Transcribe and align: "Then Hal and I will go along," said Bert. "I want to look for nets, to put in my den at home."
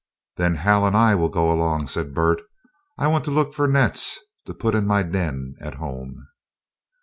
"Then 0.37 0.55
Hal 0.55 0.83
and 0.87 0.97
I 0.97 1.13
will 1.13 1.29
go 1.29 1.51
along," 1.51 1.85
said 1.85 2.15
Bert. 2.15 2.41
"I 2.97 3.05
want 3.05 3.23
to 3.25 3.29
look 3.29 3.53
for 3.53 3.67
nets, 3.67 4.17
to 4.47 4.53
put 4.55 4.73
in 4.73 4.87
my 4.87 5.03
den 5.03 5.53
at 5.61 5.75
home." 5.75 6.27